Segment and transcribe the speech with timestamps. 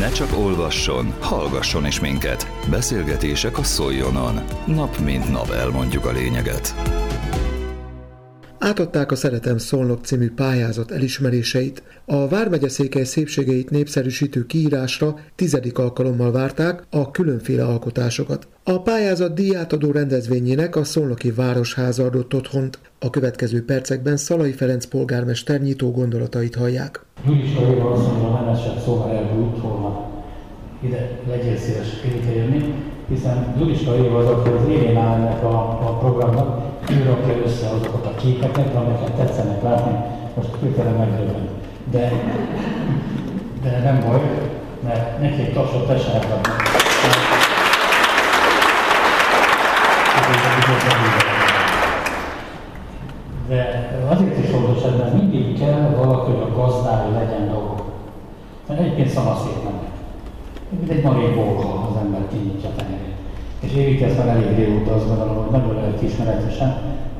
[0.00, 2.50] Ne csak olvasson, hallgasson is minket.
[2.70, 4.40] Beszélgetések a Szoljonon.
[4.66, 6.74] Nap mint nap elmondjuk a lényeget.
[8.62, 11.82] Átadták a Szeretem Szolnok című pályázat elismeréseit.
[12.04, 18.48] A Vármegyeszékely szépségeit népszerűsítő kiírásra tizedik alkalommal várták a különféle alkotásokat.
[18.64, 22.78] A pályázat díjátadó rendezvényének a Szolnoki Városháza adott otthont.
[22.98, 27.04] A következő percekben Szalai Ferenc polgármester nyitó gondolatait hallják.
[27.26, 30.08] Gyuriska Éva azt mondja, nem esett szó, már elbújt, hol van.
[30.82, 31.88] Ide legyél szíves
[33.10, 35.49] hiszen Gyuriska Éva az, aki az élén áll a, a
[36.00, 39.98] programnak, ő rakja össze azokat a képeket, amiket tetszenek látni,
[40.36, 41.48] most hirtelen megdöbben.
[41.90, 42.12] De,
[43.62, 44.20] de nem baj,
[44.84, 46.52] mert neki egy tapsot adni.
[53.48, 57.82] De azért is fontos mert mindig kell valaki, hogy a gazdája legyen dolgok.
[58.68, 59.78] Mert egyébként szanaszét nem.
[60.68, 63.19] Mint egy marék bolha az ember kinyitja tenyerét.
[63.60, 66.70] És Évi ezt már elég régóta azt gondolom, hogy nagyon lelkiismeretesen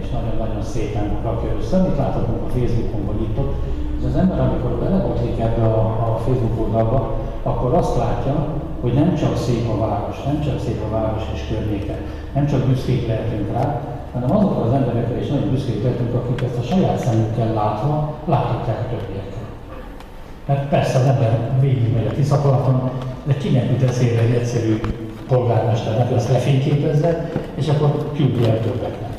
[0.00, 1.76] és nagyon-nagyon szépen rakja össze.
[1.76, 3.54] Amit láthatunk a Facebookon, vagy itt ott,
[3.98, 7.00] és az ember, amikor belebotlik ebbe a, a Facebook oldalba,
[7.42, 8.46] akkor azt látja,
[8.80, 11.96] hogy nem csak szép a város, nem csak szép a város és környéke,
[12.34, 13.80] nem csak büszkék lehetünk rá,
[14.12, 18.78] hanem azokra az emberekre is nagyon büszkék lehetünk, akik ezt a saját szemükkel látva láthatják
[18.80, 19.46] a többiekkel.
[20.46, 22.90] Mert persze az ember végigmegy a Tiszakalaton,
[23.24, 24.80] de kinek jut eszébe egy egyszerű
[25.32, 29.12] polgármesternek ezt lefényképezze, és akkor küldi el többeknek.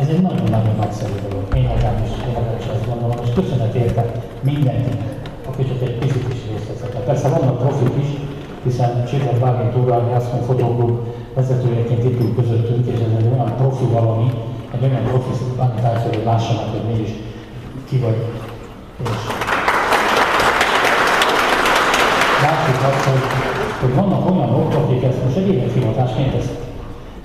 [0.00, 1.44] Ez egy nagyon-nagyon nagyszerű dolog.
[1.56, 4.04] Én legalábbis, én legalábbis azt gondolom, és köszönet érte
[4.40, 5.10] mindenkinek,
[5.48, 7.04] aki csak egy picit is részt vett.
[7.10, 8.10] Persze vannak profik is,
[8.62, 10.98] hiszen Csillag Bálint úrral, a Jászkon Fotóklub
[11.34, 14.28] vezetőjeként itt ül közöttünk, és ez egy olyan profi valami,
[14.74, 17.12] egy olyan profi bánítáció, hogy lássanak, hogy mégis
[17.88, 18.18] ki vagy.
[19.04, 19.22] És
[22.42, 26.62] látszik azt, hogy, hogy vannak olyanok, akik ezt most egy élethivatásként teszik.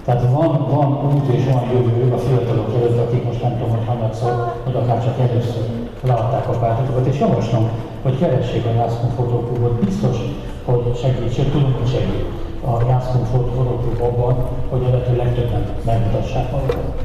[0.06, 3.86] Tehát van, van út és van jövő a fiatalok előtt, akik most nem tudom, hogy
[3.88, 5.64] hanyatszor, vagy akár csak először
[6.04, 7.70] leadták a pártokat, és javaslom,
[8.02, 9.84] hogy keressék a Jászkon Fotóklubot.
[9.86, 10.18] Biztos,
[10.66, 12.26] hogy segít, sőt tudom, hogy segít
[12.66, 14.36] a Jászkon Fotóklub abban,
[14.70, 17.04] hogy a lehető legtöbben megmutassák magukat.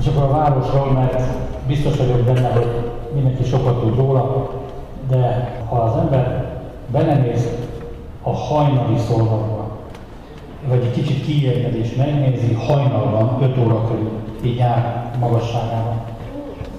[0.00, 1.22] És akkor a városról, mert
[1.66, 2.68] biztos vagyok benne, hogy
[3.14, 4.50] mindenki sokat tud róla,
[5.08, 6.44] de ha az ember
[6.92, 7.48] belenéz
[8.26, 9.68] a hajnali szolgokba,
[10.68, 14.10] vagy egy kicsit kiérted és megnézi hajnalban, 5 óra körül,
[14.44, 16.00] így nyár magasságában.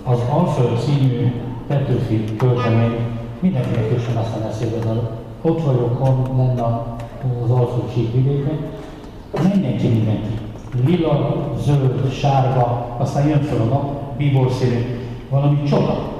[0.04, 1.32] Az Alföld című
[1.68, 2.96] Petőfi költemény
[3.40, 4.92] mindenkinek köszön aztán eszébe, de
[5.42, 6.64] ott vagyok, hon lenne
[7.44, 8.58] az Alföld síkvidéken,
[9.52, 10.34] mindenki mindenki.
[10.86, 15.00] Lila, zöld, sárga, aztán jön fel a nap, bíbor színű,
[15.30, 16.12] valami csoda.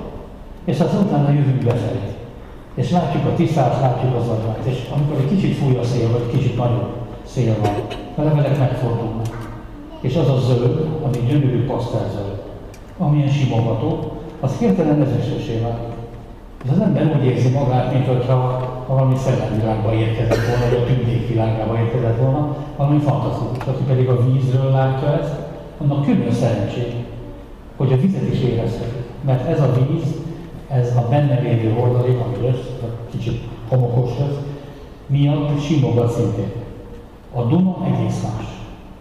[0.66, 2.17] És aztán utána jövünk befelé.
[2.78, 4.64] És látjuk a tisztát, látjuk az agyát.
[4.64, 6.96] És amikor egy kicsit fúj a szél, vagy kicsit nagyobb,
[7.26, 7.74] szél van,
[8.16, 9.48] a levelek megfordulnak.
[10.02, 12.42] És az a zöld, ami gyönyörű pasztelzöld,
[12.98, 15.96] amilyen simogató, az hirtelen ezesesé válik.
[16.64, 21.28] És az ember úgy érzi magát, mint hogyha valami szellemvilágba érkezett volna, vagy a tündék
[21.28, 23.68] világába érkezett volna, valami fantasztikus.
[23.68, 25.36] Aki pedig a vízről látja ezt,
[25.78, 26.94] annak külön szerencsé,
[27.78, 29.04] hogy a vizet is érezheti.
[29.26, 30.16] Mert ez a víz,
[30.70, 32.72] ez a benne lévő hordalék, ami lesz,
[33.12, 34.38] kicsit homokos lesz,
[35.06, 36.52] miatt simogat szintén.
[37.34, 38.46] A Duna egész más.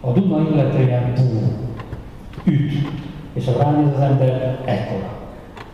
[0.01, 1.43] A Duna illetően bú,
[2.45, 2.73] üt,
[3.33, 5.15] és ha ránéz az ember, ekkora.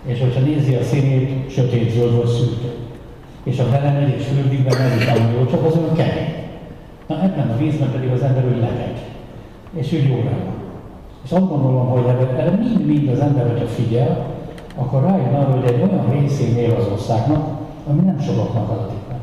[0.07, 2.69] És hogyha nézi a színét, sötét zöld vagy szürke.
[3.43, 6.35] És ha belemegy és fürdik be, nem is jó, csak az olyan kemény.
[7.07, 8.95] Na ebben a vízben pedig az ember úgy lebeg.
[9.75, 10.41] És úgy jó van.
[11.25, 12.05] És azt gondolom, hogy
[12.37, 14.32] erre mind-mind az ember, hogyha figyel,
[14.77, 17.49] akkor rájön arra, hogy egy olyan részén él az országnak,
[17.89, 19.19] ami nem sokaknak adatik meg.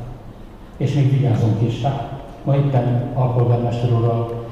[0.77, 2.09] És még vigyázunk is rá.
[2.43, 4.45] Ma éppen alpolgármester úrral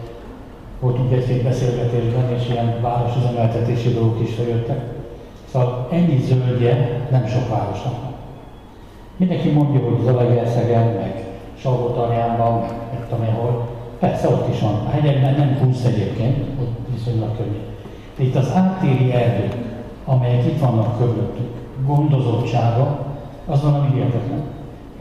[0.80, 4.82] voltunk egy-két beszélgetésben, és ilyen városüzemeltetési dolgok is feljöttek.
[5.52, 7.94] Szóval ennyi zöldje nem sok városnak.
[9.18, 11.26] Mindenki mondja, hogy Zalaegerszegen, meg
[11.60, 13.68] Salgótarjánban, meg, meg tudom hol.
[14.00, 14.74] Persze ott is van.
[14.74, 17.60] A hegyekben nem húsz egyébként, ott viszonylag könnyű.
[18.18, 19.67] De itt az áttéri erdők,
[20.08, 21.52] amelyek itt vannak körülöttük,
[21.86, 23.00] gondozottsága,
[23.48, 24.42] az valami hihetetlen.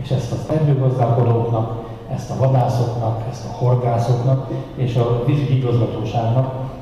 [0.03, 5.65] És ezt az erdőgazdálkodóknak, ezt a vadászoknak, ezt a horgászoknak és a vízügyi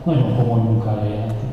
[0.02, 1.44] nagyon komoly munkára jelenti.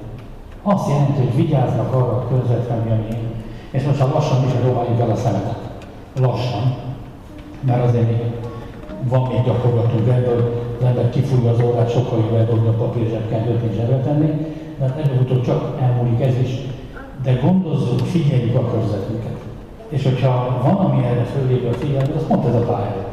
[0.63, 3.33] Azt jelenti, hogy vigyáznak arra a környezetre, ami a miénk.
[3.71, 5.59] És most ha lassan is dobáljuk el a szemetet.
[6.19, 6.75] Lassan.
[7.61, 8.31] Mert azért még
[9.09, 13.73] van még gyakorlatunk ebből, az ember kifújja az órát, sokkal jobb eldobni a papírzsebkendőt, mint
[13.73, 14.50] zsebbe tenni,
[14.81, 16.59] de előbb-utóbb csak elmúlik ez is.
[17.23, 19.37] De gondozzuk, figyeljük a körzetünket.
[19.89, 23.09] És hogyha van, ami erre föléből figyelni, az pont ez a pályázat.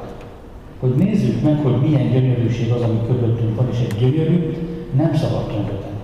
[0.80, 4.56] Hogy nézzük meg, hogy milyen gyönyörűség az, ami körülöttünk van, és egy gyönyörű
[4.96, 5.96] nem szabad tönkretenni.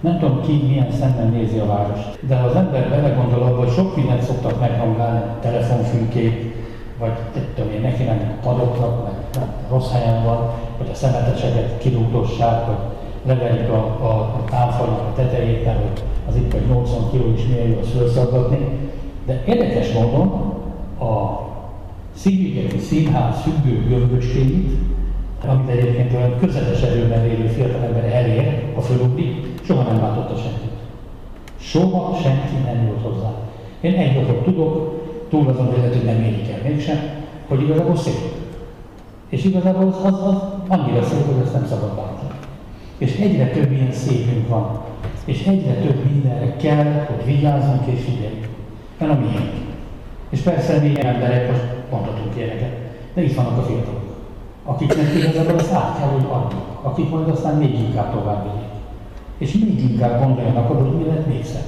[0.00, 3.72] Nem tudom ki milyen szemben nézi a várost, de ha az ember belegondol abba, hogy
[3.72, 6.54] sok mindent szoktak meghangálni, telefonfülkét,
[6.98, 7.12] vagy
[7.54, 12.66] tudom én, neki mennek a padoknak, meg nem, rossz helyen van, vagy a szemeteseket kirúgdossák,
[12.66, 12.95] vagy
[13.26, 17.68] leverik a, a, a támfalnak a tetejét, mert az itt vagy 80 kg is milyen
[17.68, 18.58] jó szőrszaggatni.
[19.26, 20.26] De érdekes módon
[20.98, 21.44] a
[22.14, 24.70] Szigligeti Színház függő gömböcskéit,
[25.46, 30.70] amit egyébként olyan közeles erőben lévő fiatalember elér, a fölugrik, soha nem látotta senkit.
[31.58, 33.30] Soha senki nem jött hozzá.
[33.80, 36.98] Én egy dolgot tudok, túl azon vélet, hogy nem érik el mégsem,
[37.48, 38.34] hogy igazából szép.
[39.28, 40.36] És igazából az, az, az
[40.68, 42.15] annyira szép, hogy ezt nem szabad látni.
[42.98, 44.80] És egyre több ilyen szépünk van.
[45.24, 48.48] És egyre több mindenre kell, hogy vigyázzunk és figyeljünk.
[48.98, 49.64] Mert a miénk.
[50.30, 52.72] És persze mi emberek most mondhatunk ilyeneket,
[53.14, 54.16] de itt vannak a fiatalok,
[54.64, 58.68] akiknek igazából azt át kell, hogy adjuk, akik majd aztán még inkább tovább vigyék.
[59.38, 61.66] És még inkább gondoljanak arra, hogy mi lehet még szebb,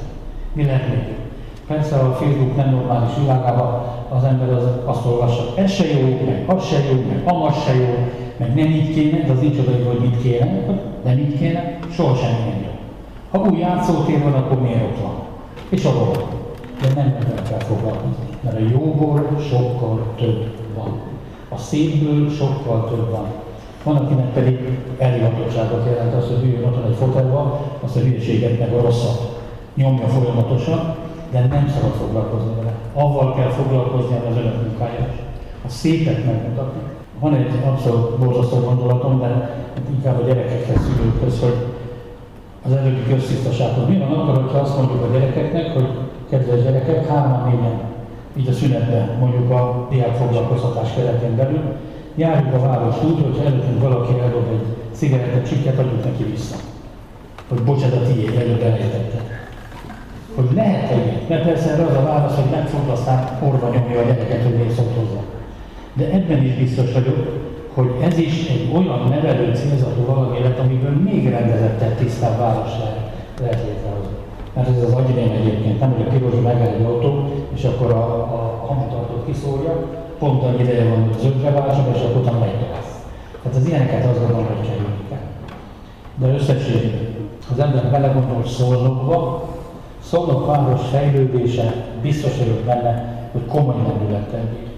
[0.52, 1.27] mi lehet még jobb.
[1.68, 6.44] Persze a Facebook nem normális világában az ember az, azt olvassa, ez se jó, meg
[6.46, 9.70] az se jó, meg amaz se jó, meg nem így kéne, de az nincs oda,
[9.88, 10.46] hogy mit kéne,
[11.04, 12.70] nem így kéne, soha semmi nem jó.
[13.30, 15.14] Ha új játszótér van, akkor miért ott van?
[15.68, 16.24] És a van.
[16.80, 21.00] De nem ebben kell foglalkozni, mert a jóból sokkal több van.
[21.48, 23.26] A szépből sokkal több van.
[23.82, 24.58] Van, akinek pedig
[24.98, 29.40] elhivatottságot jelent az, hogy üljön otthon egy fotelban, azt a hülyeséget meg a rosszat
[29.74, 30.96] nyomja folyamatosan,
[31.30, 32.72] de nem szabad foglalkozni vele.
[32.94, 35.06] Avval kell foglalkozni, az önök munkája.
[35.66, 36.80] A szépet megmutatni.
[37.20, 39.56] Van egy abszolút borzasztó gondolatom, de
[39.90, 41.56] inkább a gyerekekhez, szülőkhöz, hogy
[42.66, 43.88] az előbbi köztisztasághoz.
[43.88, 45.88] Mi van akkor, hogyha azt mondjuk a gyerekeknek, hogy
[46.30, 47.80] kedves gyerekek, hárman négyen,
[48.36, 51.62] így a szünetben, mondjuk a diák foglalkoztatás keretén belül,
[52.14, 56.56] járjuk a város úgy, hogy előttünk valaki eldob egy cigarettet, csikket, adjuk neki vissza.
[57.48, 59.38] Hogy bocsánat, a tiéd, előbb elejtetted
[60.38, 64.00] hogy lehet egy, mert persze erre az a válasz, hogy nem fog aztán orva nyomja
[64.00, 65.20] a gyereket, hogy miért szólt hozzá.
[65.92, 67.19] De ebben is biztos vagyok,
[67.75, 73.10] hogy ez is egy olyan nevelő célzatú valami lett, amiből még rendezettebb, tisztább válasz lehet,
[73.40, 74.16] lehet létrehozni.
[74.54, 78.04] Mert ez az agyrém egyébként, nem hogy a piros megáll egy autó, és akkor a,
[78.38, 79.72] a hangtartót kiszórja,
[80.19, 82.86] pont annyi ideje van, hogy zöldre váltsak, és akkor utána megy tovább.
[83.42, 85.26] Tehát az ilyeneket azt gondolom, hogy kerülni kell.
[86.14, 87.16] De összességében
[87.52, 89.48] az ember belegondol szólókba,
[90.10, 94.69] Szolnok város fejlődése biztos vagyok benne, hogy komoly lendülettel bír.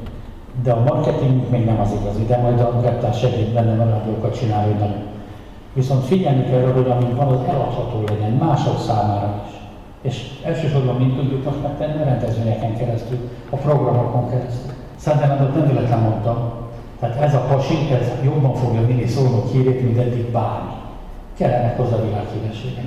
[0.63, 4.71] De a marketing még nem az igazi, de majd a Grettár segít benne maradókat csinálni,
[4.71, 5.03] hogy nagyon.
[5.73, 9.55] Viszont figyelni kell arra, hogy amint van, az eladható legyen mások számára is.
[10.01, 13.19] És elsősorban mind tudjuk azt megtenni a rendezvényeken keresztül,
[13.51, 14.73] a programokon keresztül.
[14.97, 16.53] Szerintem nem véletlen mondtam.
[17.01, 20.73] Tehát ez a pasi, ez jobban fogja vinni szólnok hírét, mint eddig bármi.
[21.37, 22.85] Kellenek hozzá világhírességek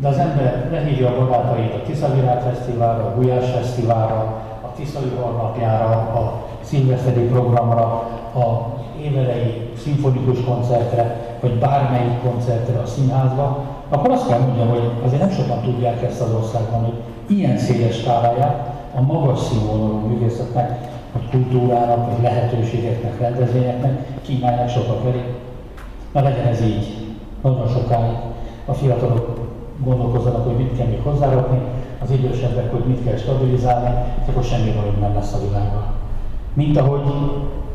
[0.00, 5.90] de az ember lehívja a barátait a Tiszavirág Fesztiválra, a Gulyás Fesztiválra, a Tiszai Napjára,
[5.90, 7.82] a szilveszteri programra,
[8.34, 15.20] a évelei szimfonikus koncertre, vagy bármelyik koncertre a színházba, akkor azt kell mondjam, hogy azért
[15.20, 16.94] nem sokan tudják ezt az országban, hogy
[17.36, 25.24] ilyen széles skáláját a magas színvonalú művészetnek, vagy kultúrának, vagy lehetőségeknek, rendezvényeknek kínálják sokak elé.
[26.12, 27.06] Na legyen ez így,
[27.42, 28.16] nagyon sokáig.
[28.64, 29.49] A fiatalok
[29.84, 31.60] gondolkozzanak, hogy mit kell még hozzárakni,
[32.02, 33.94] az idősebbek, hogy mit kell stabilizálni,
[34.28, 35.84] akkor semmi bajom nem lesz a világban.
[36.52, 37.00] Mint ahogy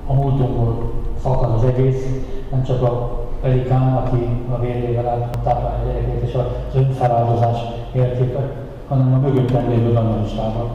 [0.07, 2.05] a múltunkból fakad az egész,
[2.51, 7.57] nem csak a pelikán, aki a vérével táplálja a gyerekét, és az önfeláldozás
[7.93, 8.51] értéke,
[8.87, 10.69] hanem a mögöttem lévő danyonistának.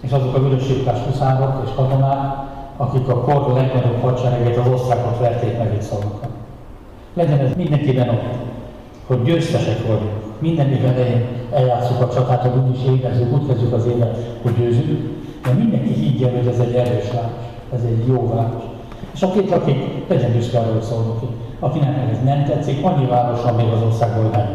[0.00, 2.34] És azok a vörösségtás huszárok és katonák,
[2.76, 6.26] akik a kor legnagyobb hadseregét, az osztrákot verték meg itt szólnak.
[7.14, 8.34] Legyen ez mindenkiben ott,
[9.06, 10.25] hogy győztesek vagyunk.
[10.38, 14.54] Minden év elején eljátszuk a csatát, hogy úgy is érezzük, úgy kezdjük az évet, hogy
[14.58, 15.14] győzünk,
[15.44, 18.62] de mindenki higgye, hogy ez egy erős város, ez egy jó város.
[19.14, 21.26] És akit, akik legyen büszke arra, hogy szólnak ki.
[21.58, 24.48] Akinek ez nem tetszik, annyi város még az országban, hogy nem.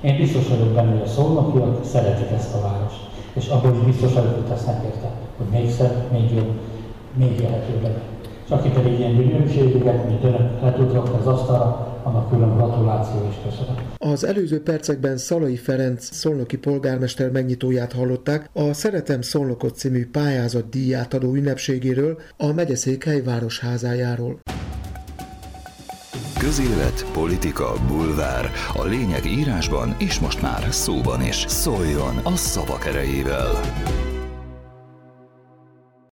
[0.00, 3.00] Én biztos vagyok benne, hogy a szolnokiak szeretik ezt a várost.
[3.32, 6.52] És abban is biztos vagyok, hogy tesznek érte, hogy még szebb, még jobb,
[7.14, 8.02] még élhetőbb legyen.
[8.44, 13.34] És aki pedig ilyen gyönyörűségeket, mint önök le tud az asztalra, annak külön gratuláció és
[13.44, 13.82] köszönet.
[13.98, 21.34] Az előző percekben Szalai Ferenc szolnoki polgármester megnyitóját hallották a Szeretem Szolnokot című pályázat díjátadó
[21.34, 24.38] ünnepségéről, a megyeszékhely városházájáról.
[26.38, 28.50] Közélet, politika, bulvár.
[28.74, 31.44] A lényeg írásban és most már szóban is.
[31.48, 33.50] Szóljon a szavak erejével!